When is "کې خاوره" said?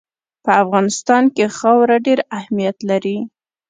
1.35-1.95